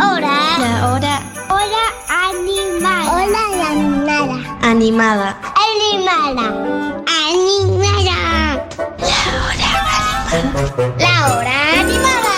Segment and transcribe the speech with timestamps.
[0.00, 0.58] hora.
[0.58, 3.12] La hora Hora animada.
[3.12, 4.36] Hora animada.
[4.62, 5.28] animada.
[5.56, 6.46] Animada.
[7.28, 8.18] Animada.
[10.98, 12.36] La hora animada.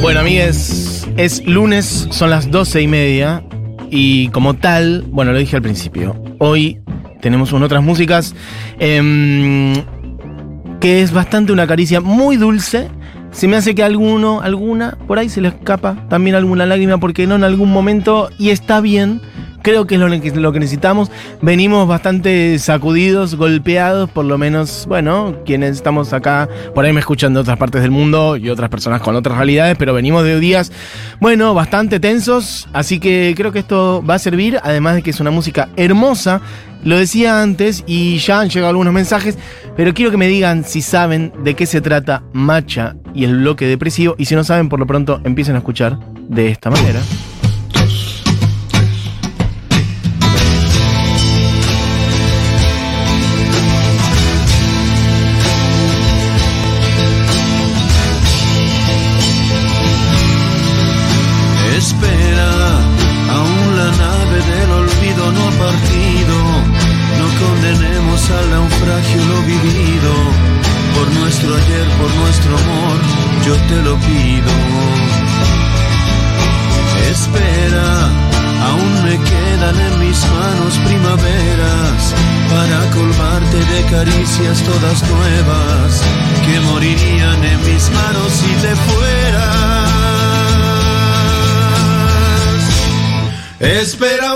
[0.00, 3.42] Bueno, amigues, es lunes, son las doce y media.
[3.96, 6.20] Y como tal, bueno, lo dije al principio.
[6.40, 6.80] Hoy
[7.20, 8.34] tenemos unas otras músicas.
[8.80, 9.84] em,
[10.80, 12.88] que es bastante una caricia muy dulce.
[13.30, 17.28] Se me hace que alguno, alguna, por ahí se le escapa también alguna lágrima, porque
[17.28, 19.20] no en algún momento, y está bien,
[19.64, 21.10] creo que es lo que, necesitamos.
[21.40, 27.32] Venimos bastante sacudidos, golpeados, por lo menos, bueno, quienes estamos acá, por ahí me escuchan
[27.32, 30.70] de otras partes del mundo y otras personas con otras realidades, pero venimos de días,
[31.18, 35.18] bueno, bastante tensos, así que creo que esto va a servir, además de que es
[35.18, 36.40] una música hermosa.
[36.84, 39.38] Lo decía antes y ya han llegado algunos mensajes,
[39.74, 43.66] pero quiero que me digan si saben de qué se trata Macha y el bloque
[43.66, 44.14] depresivo.
[44.18, 47.00] Y si no saben, por lo pronto empiecen a escuchar de esta manera.
[84.52, 86.02] Todas nuevas
[86.44, 89.88] que morirían en mis manos si te fueras.
[93.58, 94.33] Espera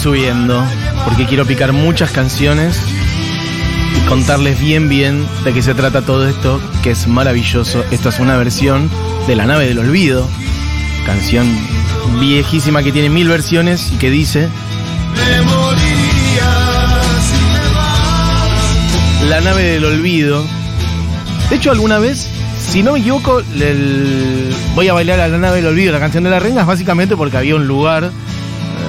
[0.00, 0.64] subiendo
[1.04, 2.80] porque quiero picar muchas canciones
[3.96, 7.84] y contarles bien, bien de qué se trata todo esto, que es maravilloso.
[7.90, 8.88] Esto es una versión
[9.26, 10.26] de La nave del olvido,
[11.04, 11.46] canción
[12.18, 14.48] viejísima que tiene mil versiones y que dice.
[19.28, 20.44] La nave del olvido.
[21.50, 22.28] De hecho, alguna vez,
[22.58, 26.24] si no me equivoco, el- voy a bailar a la nave del olvido, la canción
[26.24, 28.10] de la renga, es básicamente porque había un lugar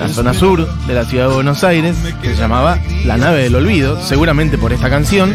[0.02, 3.54] la zona sur de la ciudad de Buenos Aires que se llamaba La nave del
[3.54, 5.32] olvido, seguramente por esta canción.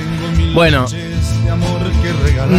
[0.55, 0.87] Bueno,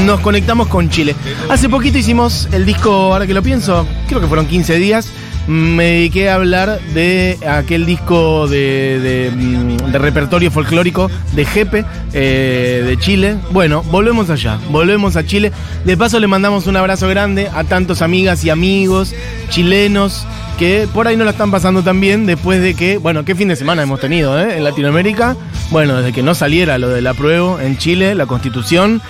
[0.06, 1.18] nos conectamos con Chile.
[1.50, 5.12] Hace poquito hicimos el disco, ahora que lo pienso, creo que fueron 15 días.
[5.48, 12.84] Me dediqué a hablar de aquel disco de, de, mm, repertorio folclórico de Jepe, eh,
[12.88, 13.36] de Chile.
[13.52, 15.52] Bueno, volvemos allá, volvemos a Chile.
[15.84, 19.14] De paso le mandamos un abrazo grande a tantos amigas y amigos
[19.50, 20.26] chilenos
[20.58, 23.48] que por ahí no la están pasando tan bien después de que, bueno, qué fin
[23.48, 24.58] de semana hemos tenido ¿eh?
[24.58, 25.36] en Latinoamérica.
[25.70, 29.02] Bueno, desde que no saliera lo del apruebo en Chile, la constitución.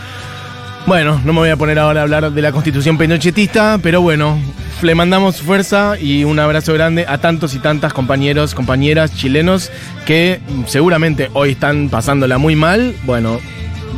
[0.85, 4.37] Bueno, no me voy a poner ahora a hablar de la constitución pinochetista, pero bueno,
[4.81, 9.71] le mandamos fuerza y un abrazo grande a tantos y tantas compañeros, compañeras chilenos
[10.05, 12.93] que seguramente hoy están pasándola muy mal.
[13.03, 13.39] Bueno,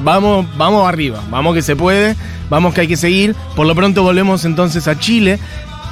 [0.04, 2.16] vamos, vamos arriba, vamos que se puede,
[2.50, 3.36] vamos que hay que seguir.
[3.56, 5.40] Por lo pronto volvemos entonces a Chile.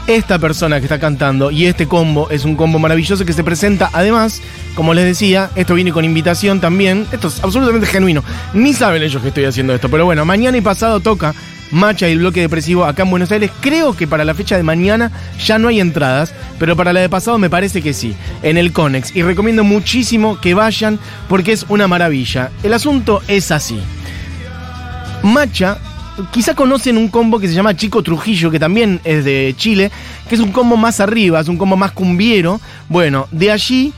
[0.07, 3.89] Esta persona que está cantando y este combo es un combo maravilloso que se presenta.
[3.91, 4.41] Además,
[4.73, 7.05] como les decía, esto viene con invitación también.
[7.11, 8.23] Esto es absolutamente genuino.
[8.53, 9.89] Ni saben ellos que estoy haciendo esto.
[9.89, 11.35] Pero bueno, mañana y pasado toca
[11.71, 13.51] Macha y el bloque depresivo acá en Buenos Aires.
[13.59, 15.11] Creo que para la fecha de mañana
[15.43, 18.71] ya no hay entradas, pero para la de pasado me parece que sí, en el
[18.71, 19.15] Conex.
[19.15, 22.51] Y recomiendo muchísimo que vayan porque es una maravilla.
[22.63, 23.79] El asunto es así.
[25.23, 25.79] Macha,
[26.31, 29.91] quizá conocen un combo que se llama Chico Trujillo, que también es de Chile,
[30.27, 32.59] que es un combo más arriba, es un combo más cumbiero.
[32.89, 33.93] Bueno, de allí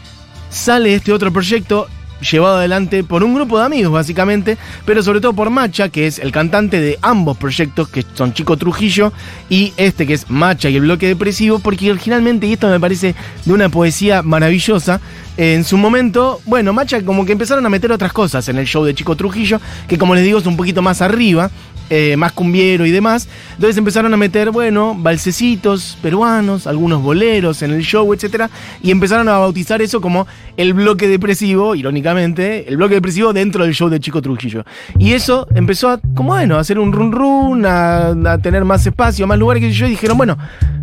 [0.50, 1.88] sale este otro proyecto
[2.20, 6.20] llevado adelante por un grupo de amigos básicamente, pero sobre todo por Macha, que es
[6.20, 9.14] el cantante de ambos proyectos, que son Chico Trujillo
[9.50, 13.16] y este que es Macha y el bloque depresivo, porque originalmente, y esto me parece
[13.46, 15.00] de una poesía maravillosa,
[15.38, 18.84] en su momento, bueno, Macha como que empezaron a meter otras cosas en el show
[18.84, 21.50] de Chico Trujillo, que como les digo es un poquito más arriba,
[21.90, 23.28] eh, más cumbiero y demás.
[23.56, 28.44] Entonces empezaron a meter, bueno, balsecitos peruanos, algunos boleros en el show, etc.
[28.82, 30.28] Y empezaron a bautizar eso como
[30.58, 34.64] el bloque depresivo, irónicamente, el bloque depresivo dentro del show de Chico Trujillo.
[34.98, 39.28] Y eso empezó a, como bueno, a hacer un run run, a, tener más espacio,
[39.28, 40.38] más lugares que yo, y dijeron, bueno,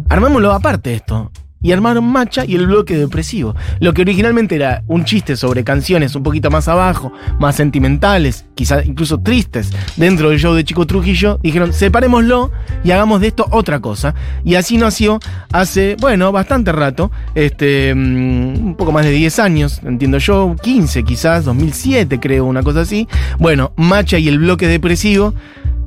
[0.08, 1.30] armémoslo aparte esto
[1.62, 3.54] y armaron Macha y el bloque depresivo.
[3.80, 8.86] Lo que originalmente era un chiste sobre canciones un poquito más abajo, más sentimentales, quizás
[8.86, 12.52] incluso tristes, dentro del show de Chico Trujillo, dijeron, separémoslo
[12.84, 14.14] y hagamos de esto otra cosa.
[14.44, 15.18] Y así nació
[15.52, 21.02] hace, bueno, bastante rato, este, mm, un poco más de 10 años, entiendo yo, 15
[21.04, 23.08] quizás, 2007 creo, una cosa así.
[23.38, 25.34] Bueno, Macha y el bloque depresivo,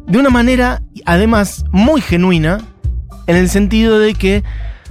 [0.07, 2.59] de una manera, además, muy genuina,
[3.27, 4.43] en el sentido de que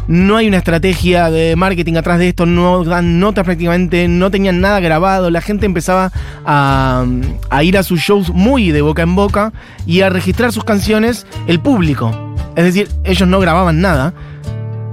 [0.08, 4.60] no hay una estrategia de marketing atrás de esto, no dan notas prácticamente, no tenían
[4.60, 6.10] nada grabado, la gente empezaba
[6.44, 7.04] a,
[7.50, 9.52] a, ir a sus shows muy de boca en boca
[9.86, 12.10] y a registrar sus canciones el público.
[12.56, 14.14] Es decir, ellos no grababan nada.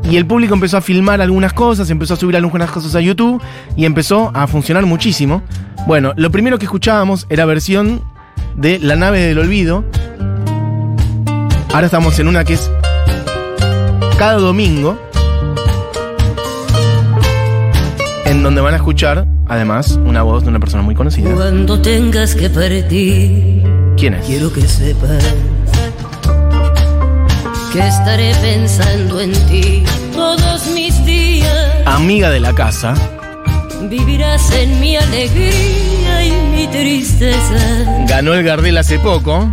[0.03, 3.41] Y el público empezó a filmar algunas cosas, empezó a subir algunas cosas a YouTube
[3.75, 5.41] y empezó a funcionar muchísimo.
[5.87, 8.03] Bueno, lo primero que escuchábamos era versión
[8.55, 9.83] de La nave del olvido.
[11.73, 12.69] Ahora estamos en una que es
[14.17, 14.97] cada domingo,
[18.25, 21.31] en donde van a escuchar, además, una voz de una persona muy conocida.
[21.33, 23.63] Cuando tengas que partir,
[23.97, 24.25] ¿Quién es?
[24.25, 25.23] quiero que sepas
[27.73, 29.83] que estaré pensando en ti
[30.13, 31.53] todos mis días.
[31.85, 32.93] Amiga de la casa,
[33.89, 38.05] Vivirás en mi alegría y mi tristeza.
[38.07, 39.47] ganó el Gardel hace poco.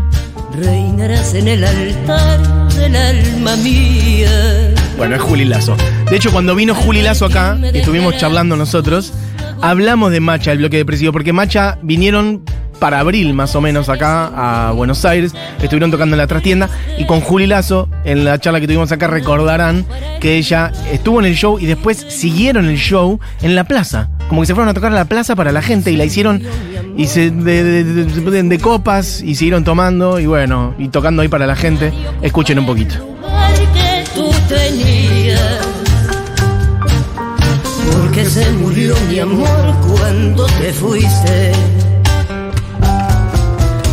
[0.57, 2.41] Reinarás en el altar
[2.83, 4.75] del alma mía.
[4.97, 5.77] Bueno, es Juli Lazo.
[6.11, 9.13] De hecho, cuando vino Juli Lazo acá, y estuvimos charlando nosotros,
[9.61, 12.43] hablamos de Macha, el bloque depresivo, porque Macha vinieron
[12.81, 15.33] para abril más o menos acá a Buenos Aires,
[15.63, 16.69] estuvieron tocando en la trastienda
[16.99, 19.87] y con Juli Lazo, en la charla que tuvimos acá, recordarán
[20.21, 24.11] que ella estuvo en el show y después siguieron el show en la plaza.
[24.29, 26.43] Como que se fueron a tocar a la plaza para la gente y la hicieron
[26.97, 31.29] y se de, de- de- de copas y siguieron tomando y bueno, y tocando ahí
[31.29, 31.93] para la gente.
[32.23, 32.95] Escuchen un poquito.
[37.91, 41.53] Porque se murió mi amor cuando te fuiste.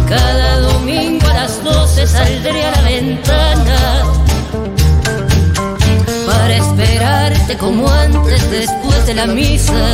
[0.07, 4.03] Cada domingo a las 12 saldré a la ventana
[6.25, 9.93] para esperarte como antes después de la misa.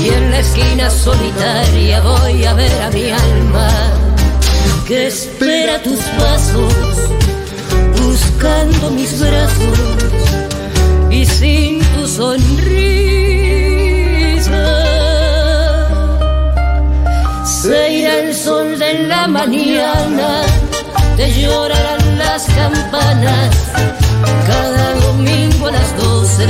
[0.00, 3.68] Y en la esquina solitaria voy a ver a mi alma
[4.86, 6.72] que espera tus pasos,
[8.00, 9.78] buscando mis brazos
[11.10, 12.78] y sin tu sonrisa.
[17.44, 20.42] Se irá el sol de la mañana,
[21.16, 23.56] te llorarán las campanas,
[24.46, 26.46] cada domingo a las doce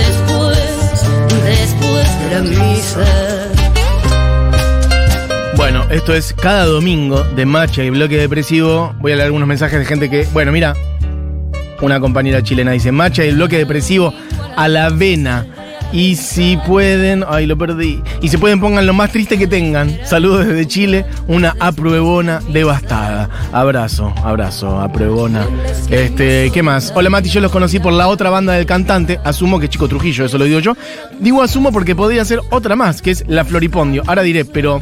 [5.56, 8.94] Bueno, esto es cada domingo de Macha y Bloque Depresivo.
[9.00, 10.26] Voy a leer algunos mensajes de gente que.
[10.32, 10.74] Bueno, mira.
[11.80, 14.14] Una compañera chilena dice: Macha y Bloque Depresivo
[14.56, 15.46] a la vena.
[15.92, 17.24] Y si pueden.
[17.26, 18.02] Ay, lo perdí.
[18.20, 19.98] Y si pueden, pongan lo más triste que tengan.
[20.04, 21.04] Saludos desde Chile.
[21.26, 23.28] Una apruebona devastada.
[23.52, 25.46] Abrazo, abrazo, apruebona.
[25.90, 26.92] Este, ¿qué más?
[26.94, 29.18] Hola Mati, yo los conocí por la otra banda del cantante.
[29.24, 30.76] Asumo que Chico Trujillo, eso lo digo yo.
[31.18, 34.02] Digo asumo porque podría ser otra más, que es La Floripondio.
[34.06, 34.80] Ahora diré, pero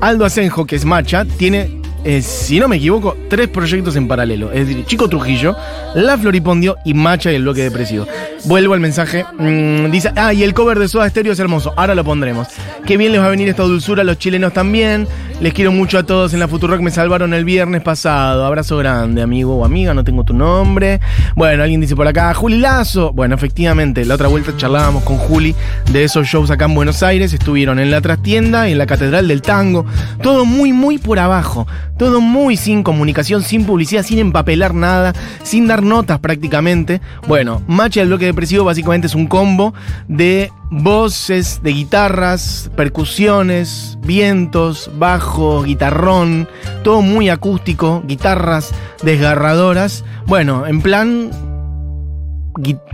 [0.00, 1.77] Aldo Asenjo, que es Macha, tiene,
[2.22, 4.50] si no me equivoco, tres proyectos en paralelo.
[4.52, 5.56] Es decir, Chico Trujillo,
[5.94, 8.06] La Floripondio y Macha y el bloque depresivo.
[8.44, 9.24] Vuelvo al mensaje.
[9.38, 11.72] mm, dice, ah, y el cover de Soda Stereo es hermoso.
[11.76, 12.48] Ahora lo pondremos.
[12.86, 15.06] Qué bien les va a venir esta dulzura a los chilenos también.
[15.40, 16.80] Les quiero mucho a todos en la Futurock.
[16.80, 18.44] Me salvaron el viernes pasado.
[18.44, 19.94] Abrazo grande, amigo o amiga.
[19.94, 20.98] No tengo tu nombre.
[21.36, 23.12] Bueno, alguien dice por acá, Juli Lazo.
[23.12, 25.54] Bueno, efectivamente, la otra vuelta charlábamos con Juli
[25.92, 27.32] de esos shows acá en Buenos Aires.
[27.32, 29.86] Estuvieron en la trastienda y en la Catedral del Tango.
[30.22, 31.68] Todo muy, muy por abajo.
[31.96, 35.12] Todo muy sin comunicación, sin publicidad, sin empapelar nada,
[35.44, 37.00] sin dar notas prácticamente.
[37.28, 39.72] Bueno, Macha del bloque depresivo básicamente es un combo
[40.08, 46.48] de voces, de guitarras, percusiones, vientos, bajo, guitarrón,
[46.84, 50.04] todo muy acústico, guitarras desgarradoras.
[50.26, 51.30] Bueno, en plan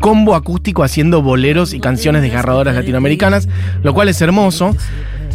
[0.01, 3.49] combo acústico haciendo boleros y canciones desgarradoras latinoamericanas,
[3.83, 4.77] lo cual es hermoso.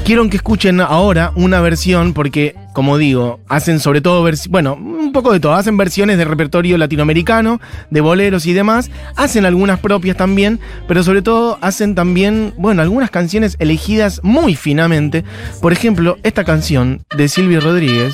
[0.06, 5.34] Quiero que escuchen ahora una versión porque como digo, hacen sobre todo, bueno, un poco
[5.34, 7.60] de todo, hacen versiones de repertorio latinoamericano,
[7.90, 13.10] de boleros y demás, hacen algunas propias también, pero sobre todo hacen también, bueno, algunas
[13.10, 15.24] canciones elegidas muy finamente.
[15.62, 18.14] Por ejemplo, esta canción de Silvio Rodríguez.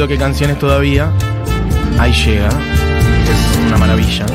[0.00, 1.10] Reconocido qué canciones todavía.
[1.98, 2.48] Ahí llega.
[2.48, 4.26] Es una maravilla.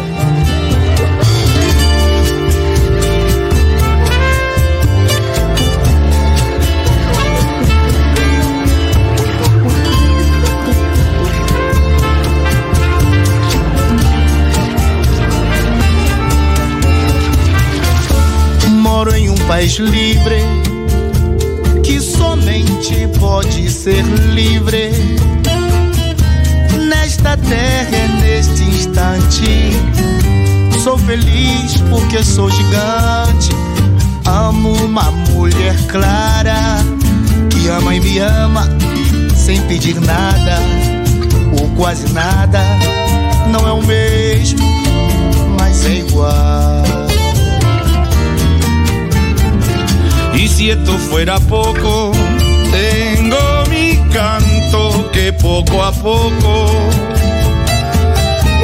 [18.71, 20.41] Moro em um país livre
[21.83, 24.03] que somente pode ser
[24.33, 24.91] livre.
[27.25, 29.71] Nesta terra, neste instante,
[30.83, 33.49] sou feliz porque sou gigante.
[34.25, 36.77] Amo uma mulher clara
[37.49, 38.69] que ama e me ama
[39.35, 40.59] sem pedir nada
[41.59, 42.61] ou quase nada.
[43.49, 44.63] Não é o mesmo,
[45.59, 46.83] mas é igual.
[50.35, 52.11] Y si esto fuera poco,
[52.71, 54.54] tengo mi canto
[55.11, 56.69] que poco a poco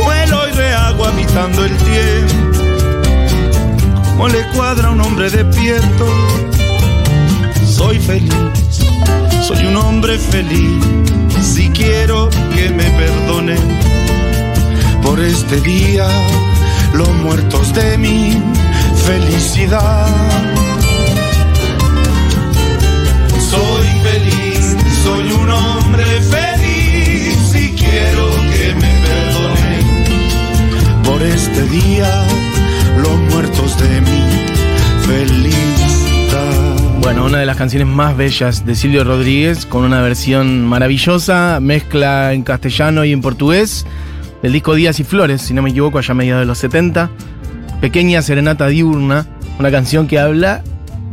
[0.03, 2.33] vuelo y rehago habitando el tiempo.
[4.09, 6.05] Como le cuadra a un hombre despierto,
[7.65, 8.33] soy feliz,
[9.41, 10.83] soy un hombre feliz.
[11.41, 13.79] Si quiero que me perdonen
[15.01, 16.07] por este día,
[16.93, 18.41] los muertos de mi
[19.05, 20.07] felicidad.
[23.49, 24.50] Soy feliz,
[25.03, 29.85] soy un hombre feliz y quiero que me perdonen
[31.03, 32.09] por este día
[32.97, 34.21] los muertos de mi
[35.07, 36.99] felicidad.
[37.01, 42.33] Bueno, una de las canciones más bellas de Silvio Rodríguez, con una versión maravillosa, mezcla
[42.33, 43.85] en castellano y en portugués,
[44.43, 47.09] del disco Días y Flores, si no me equivoco, allá a mediados de los 70.
[47.81, 49.25] Pequeña Serenata Diurna,
[49.57, 50.63] una canción que habla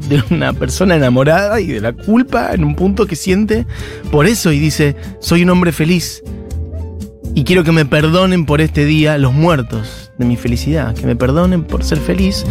[0.09, 3.67] de una persona enamorada y de la culpa en un punto que siente
[4.11, 6.23] por eso y dice, soy un hombre feliz
[7.35, 11.15] y quiero que me perdonen por este día los muertos de mi felicidad, que me
[11.15, 12.45] perdonen por ser feliz.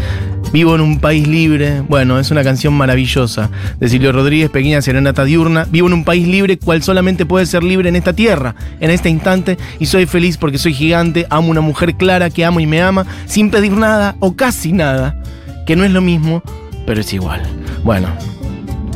[0.53, 1.81] Vivo en un país libre.
[1.81, 5.65] Bueno, es una canción maravillosa de Silvio Rodríguez, Pequeña Serenata Diurna.
[5.69, 9.09] Vivo en un país libre, cual solamente puede ser libre en esta tierra, en este
[9.09, 12.81] instante, y soy feliz porque soy gigante, amo una mujer clara que amo y me
[12.81, 15.21] ama, sin pedir nada o casi nada,
[15.65, 16.43] que no es lo mismo,
[16.88, 17.44] pero es igual.
[17.84, 18.08] Bueno,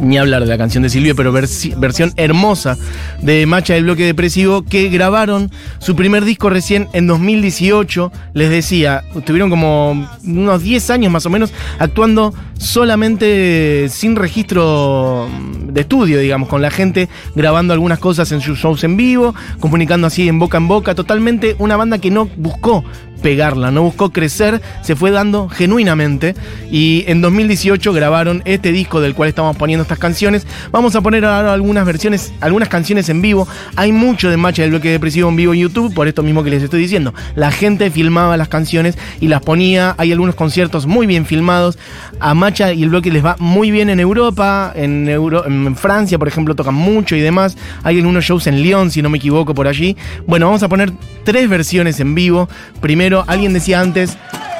[0.01, 2.75] ni hablar de la canción de Silvio, pero versi- versión hermosa
[3.21, 8.11] de Macha del Bloque Depresivo que grabaron su primer disco recién en 2018.
[8.33, 15.29] Les decía, estuvieron como unos 10 años más o menos actuando solamente sin registro
[15.65, 20.07] de estudio, digamos, con la gente grabando algunas cosas en sus shows en vivo, comunicando
[20.07, 22.83] así en boca en boca, totalmente una banda que no buscó
[23.21, 26.35] pegarla, no buscó crecer, se fue dando genuinamente
[26.71, 30.45] y en 2018 grabaron este disco del cual estamos poniendo estas canciones.
[30.71, 33.47] Vamos a poner ahora algunas versiones, algunas canciones en vivo.
[33.75, 36.49] Hay mucho de Macha del bloque depresivo en vivo en YouTube, por esto mismo que
[36.49, 37.13] les estoy diciendo.
[37.35, 41.77] La gente filmaba las canciones y las ponía, hay algunos conciertos muy bien filmados.
[42.19, 46.17] A Macha y el bloque les va muy bien en Europa, en, Euro- en Francia,
[46.17, 47.57] por ejemplo, tocan mucho y demás.
[47.83, 49.95] Hay algunos shows en Lyon, si no me equivoco, por allí.
[50.27, 50.91] Bueno, vamos a poner
[51.23, 52.49] tres versiones en vivo.
[52.81, 54.17] Primero, alguien decía antes,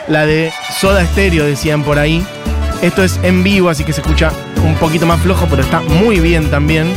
[0.08, 2.26] la de Soda Stereo, decían por ahí.
[2.82, 4.32] Esto es en vivo, así que se escucha
[4.64, 6.92] un poquito más flojo, pero está muy bien también.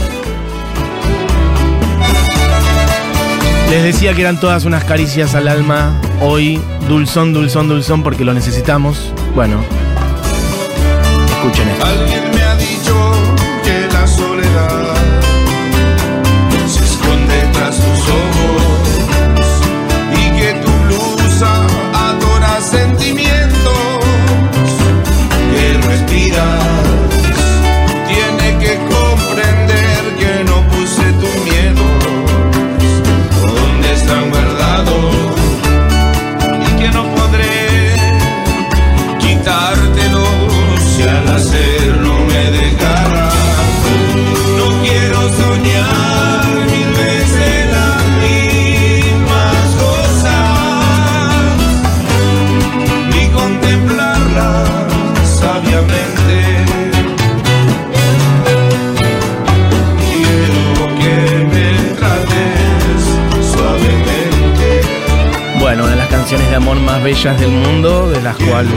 [3.70, 5.98] Les decía que eran todas unas caricias al alma.
[6.20, 9.12] Hoy, dulzón, dulzón, dulzón, porque lo necesitamos.
[9.34, 9.60] Bueno,
[11.36, 12.33] escuchen esto.
[67.24, 68.70] Bellas del mundo, de las cuales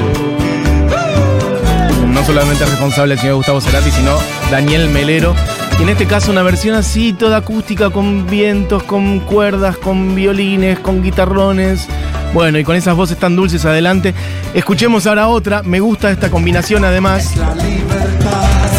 [2.07, 4.17] no solamente es responsable el señor Gustavo Cerati, sino
[4.49, 5.35] Daniel Melero.
[5.77, 10.79] Y en este caso una versión así, toda acústica, con vientos, con cuerdas, con violines,
[10.79, 11.87] con guitarrones.
[12.33, 14.13] Bueno, y con esas voces tan dulces adelante.
[14.53, 15.61] Escuchemos ahora otra.
[15.63, 17.33] Me gusta esta combinación además.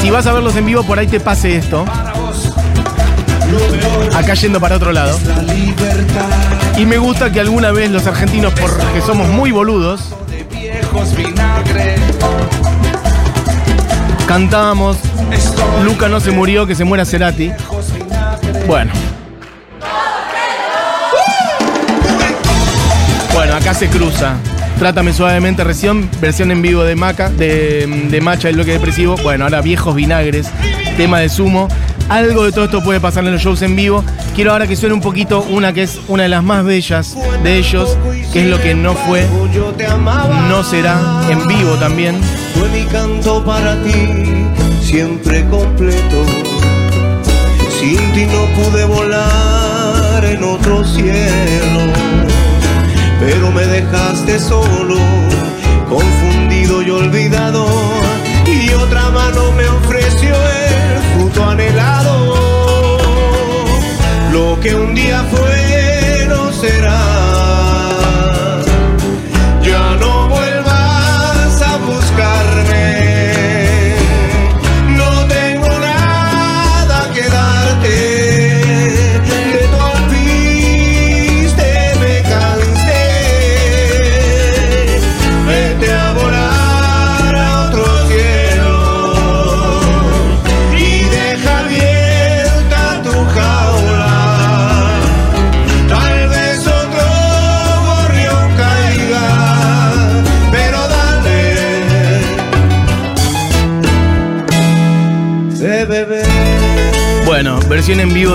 [0.00, 1.84] Si vas a verlos en vivo, por ahí te pase esto.
[4.18, 5.16] Acá yendo para otro lado.
[6.76, 10.12] Y me gusta que alguna vez los argentinos, porque somos muy boludos,
[14.26, 14.96] cantábamos
[15.84, 17.52] Luca no se murió, que se muera Cerati.
[18.66, 18.90] Bueno.
[23.32, 24.34] Bueno, acá se cruza.
[24.80, 29.16] Trátame suavemente, recién versión en vivo de Maca, de, de Macha, el bloque depresivo.
[29.22, 30.48] Bueno, ahora viejos vinagres,
[30.96, 31.68] tema de sumo.
[32.08, 34.02] Algo de todo esto puede pasar en los shows en vivo.
[34.34, 37.58] Quiero ahora que suene un poquito una que es una de las más bellas de
[37.58, 37.98] ellos,
[38.32, 39.26] que es lo que no fue,
[40.48, 40.98] no será,
[41.28, 42.18] en vivo también.
[42.58, 43.92] Fue mi canto para ti,
[44.80, 46.24] siempre completo.
[47.78, 51.92] Sin ti no pude volar en otro cielo,
[53.20, 54.96] pero me dejaste solo,
[55.88, 57.66] confundido y olvidado.
[58.46, 59.37] Y otra mano
[64.62, 65.47] que un día fue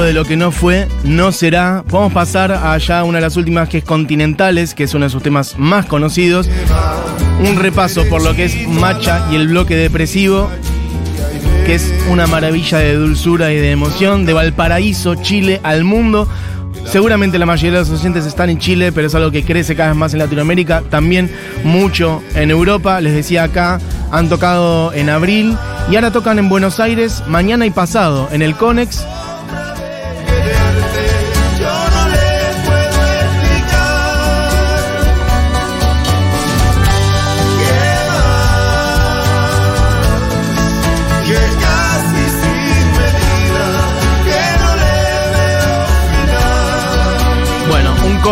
[0.02, 1.84] de lo que no fue, no será.
[1.92, 5.06] Vamos a pasar a ya una de las últimas que es Continentales, que es uno
[5.06, 6.50] de sus temas más conocidos.
[7.40, 10.50] Un repaso por lo que es Macha y el bloque depresivo,
[11.66, 16.28] que es una maravilla de dulzura y de emoción, de Valparaíso, Chile, al mundo.
[16.86, 19.90] Seguramente la mayoría de los oyentes están en Chile, pero es algo que crece cada
[19.90, 21.30] vez más en Latinoamérica, también
[21.64, 23.00] mucho en Europa.
[23.00, 23.80] Les decía acá,
[24.12, 25.56] han tocado en abril
[25.90, 29.06] y ahora tocan en Buenos Aires mañana y pasado en el Conex.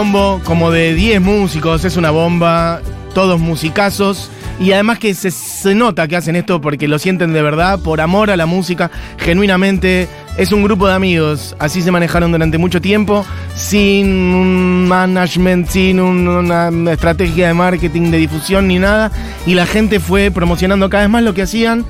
[0.02, 2.82] Como de 10 músicos, es una bomba,
[3.14, 4.32] todos musicazos.
[4.60, 8.02] Y además que se, se nota que hacen esto porque lo sienten de verdad, por
[8.02, 10.08] amor a la música, genuinamente.
[10.38, 16.00] Es un grupo de amigos, así se manejaron durante mucho tiempo, sin un management, sin
[16.00, 19.12] un- una estrategia de marketing, de difusión ni nada.
[19.46, 21.86] Y la gente fue promocionando cada vez más lo que hacían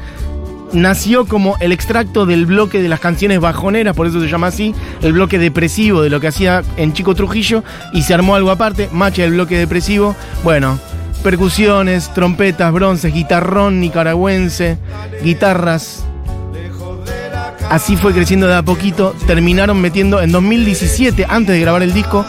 [0.74, 4.74] nació como el extracto del bloque de las canciones bajoneras, por eso se llama así,
[5.02, 8.90] el bloque depresivo de lo que hacía en Chico Trujillo, y se armó algo aparte,
[8.92, 10.80] Macha el bloque depresivo, bueno,
[11.24, 14.78] percusiones, trompetas, bronces, guitarrón nicaragüense,
[15.24, 16.06] guitarras.
[17.70, 22.26] Así fue creciendo de a poquito, terminaron metiendo en 2017, antes de grabar el disco,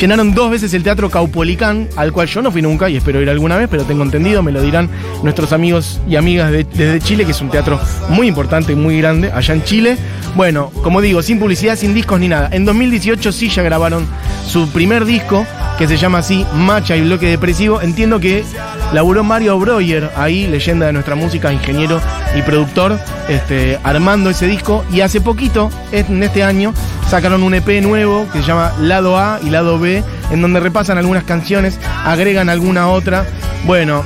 [0.00, 3.30] Llenaron dos veces el Teatro Caupolicán, al cual yo no fui nunca y espero ir
[3.30, 4.90] alguna vez, pero tengo entendido, me lo dirán
[5.22, 8.98] nuestros amigos y amigas de- desde Chile, que es un teatro muy importante y muy
[8.98, 9.96] grande allá en Chile.
[10.34, 12.50] Bueno, como digo, sin publicidad, sin discos ni nada.
[12.52, 14.06] En 2018 sí ya grabaron
[14.46, 15.46] su primer disco,
[15.78, 17.80] que se llama así Macha y Bloque Depresivo.
[17.80, 18.44] Entiendo que
[18.92, 22.00] laburó Mario Breuer, ahí, leyenda de nuestra música, ingeniero
[22.36, 24.84] y productor, este, armando ese disco.
[24.90, 26.72] Y hace poquito, en este año,
[27.08, 30.98] sacaron un EP nuevo que se llama Lado A y Lado B, en donde repasan
[30.98, 33.26] algunas canciones, agregan alguna otra.
[33.64, 34.04] Bueno,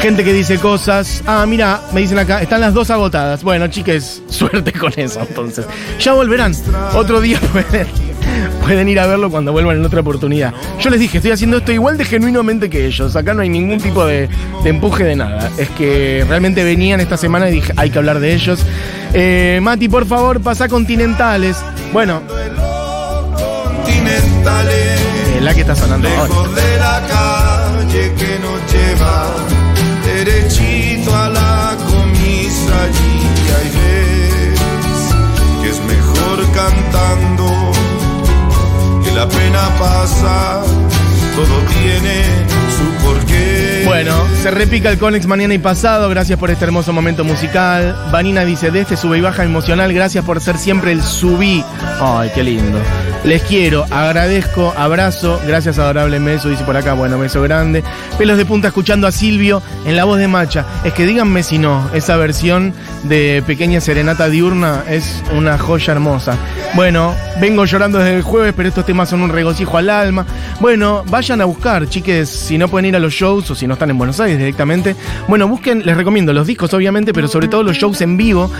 [0.00, 1.22] gente que dice cosas.
[1.26, 3.42] Ah, mira, me dicen acá, están las dos agotadas.
[3.42, 5.66] Bueno, chiques, suerte con eso entonces.
[5.98, 6.54] Ya volverán.
[6.94, 7.86] Otro día pueden,
[8.62, 10.52] pueden ir a verlo cuando vuelvan en otra oportunidad.
[10.80, 13.16] Yo les dije, estoy haciendo esto igual de genuinamente que ellos.
[13.16, 14.28] Acá no hay ningún tipo de,
[14.62, 15.50] de empuje de nada.
[15.58, 18.64] Es que realmente venían esta semana y dije, hay que hablar de ellos.
[19.14, 21.56] Eh, Mati, por favor, pasa Continentales.
[21.92, 22.22] Bueno,
[23.84, 25.00] Continentales,
[25.36, 26.34] eh, la que está sonando ahora.
[26.54, 29.26] de la calle que nos lleva
[30.04, 34.60] derechito a la comisaría y ves
[35.62, 37.47] que es mejor cantando
[39.18, 40.62] la pena pasa,
[41.34, 42.22] todo tiene
[42.76, 43.82] su porqué.
[43.84, 47.96] Bueno, se repica el Conex mañana y pasado, gracias por este hermoso momento musical.
[48.12, 51.64] Vanina dice, de este sube y baja emocional, gracias por ser siempre el subí.
[52.00, 52.78] Ay, qué lindo.
[53.24, 55.40] Les quiero, agradezco, abrazo.
[55.46, 56.48] Gracias, adorable Meso.
[56.48, 57.82] Dice por acá, bueno, beso grande.
[58.16, 60.64] Pelos de punta escuchando a Silvio en la voz de Macha.
[60.84, 62.72] Es que díganme si no, esa versión
[63.04, 66.36] de Pequeña Serenata Diurna es una joya hermosa.
[66.74, 70.24] Bueno, vengo llorando desde el jueves, pero estos temas son un regocijo al alma.
[70.60, 73.74] Bueno, vayan a buscar, chiques, si no pueden ir a los shows o si no
[73.74, 74.94] están en Buenos Aires directamente.
[75.26, 78.50] Bueno, busquen, les recomiendo los discos, obviamente, pero sobre todo los shows en vivo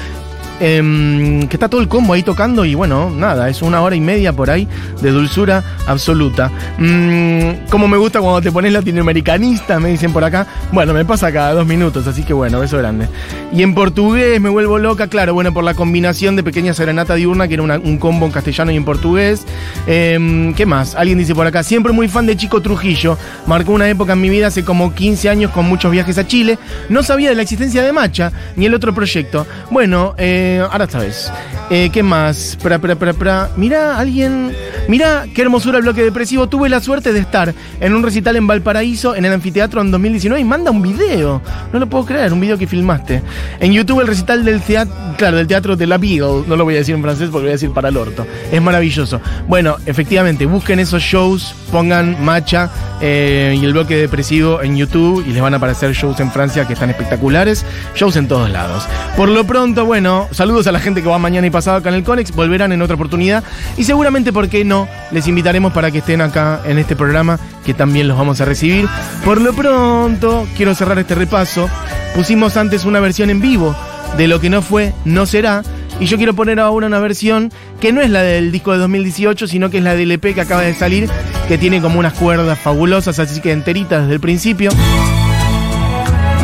[0.60, 4.00] Em, que está todo el combo ahí tocando y bueno, nada, es una hora y
[4.00, 4.66] media por ahí
[5.00, 6.50] de dulzura absoluta.
[6.78, 10.46] Mm, como me gusta cuando te pones latinoamericanista, me dicen por acá.
[10.72, 13.06] Bueno, me pasa cada dos minutos, así que bueno, beso grande.
[13.52, 17.46] Y en portugués me vuelvo loca, claro, bueno, por la combinación de Pequeña Serenata Diurna,
[17.46, 19.46] que era un combo en castellano y en portugués.
[19.86, 20.96] Em, ¿Qué más?
[20.96, 23.16] Alguien dice por acá, siempre muy fan de Chico Trujillo.
[23.46, 26.58] Marcó una época en mi vida hace como 15 años con muchos viajes a Chile.
[26.88, 29.46] No sabía de la existencia de Macha ni el otro proyecto.
[29.70, 31.30] Bueno, eh, eh, ahora sabes.
[31.70, 32.56] Eh, ¿Qué más?
[32.62, 33.50] Pra, pra, pra.
[33.56, 34.54] Mira, alguien.
[34.88, 36.48] Mira, qué hermosura el bloque depresivo.
[36.48, 40.40] Tuve la suerte de estar en un recital en Valparaíso, en el anfiteatro en 2019,
[40.40, 41.42] y manda un video.
[41.72, 43.22] No lo puedo creer, un video que filmaste.
[43.60, 44.94] En YouTube, el recital del teatro.
[45.18, 46.44] Claro, del teatro de la Beagle.
[46.46, 48.26] No lo voy a decir en francés porque voy a decir para el orto.
[48.50, 49.20] Es maravilloso.
[49.46, 55.32] Bueno, efectivamente, busquen esos shows, pongan Macha eh, y el bloque depresivo en YouTube y
[55.32, 57.66] les van a aparecer shows en Francia que están espectaculares.
[57.94, 58.84] Shows en todos lados.
[59.16, 61.96] Por lo pronto, bueno, Saludos a la gente que va mañana y pasado acá en
[61.96, 62.30] el Conex.
[62.30, 63.42] Volverán en otra oportunidad.
[63.76, 64.86] Y seguramente, ¿por qué no?
[65.10, 68.86] Les invitaremos para que estén acá en este programa, que también los vamos a recibir.
[69.24, 71.68] Por lo pronto, quiero cerrar este repaso.
[72.14, 73.74] Pusimos antes una versión en vivo
[74.16, 75.64] de lo que no fue, no será.
[75.98, 79.48] Y yo quiero poner ahora una versión que no es la del disco de 2018,
[79.48, 81.10] sino que es la del EP que acaba de salir,
[81.48, 84.70] que tiene como unas cuerdas fabulosas, así que enteritas desde el principio.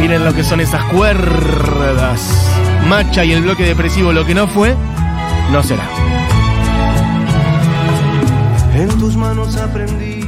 [0.00, 2.53] Miren lo que son esas cuerdas.
[2.88, 4.74] Macha y el bloque depresivo lo que no fue,
[5.50, 5.88] no será.
[8.74, 10.23] En tus manos aprendí